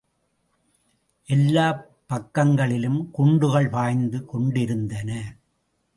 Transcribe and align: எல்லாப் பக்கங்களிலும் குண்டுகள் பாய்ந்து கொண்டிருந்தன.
எல்லாப் 1.27 1.83
பக்கங்களிலும் 2.07 3.11
குண்டுகள் 3.11 3.69
பாய்ந்து 3.69 4.25
கொண்டிருந்தன. 4.25 5.35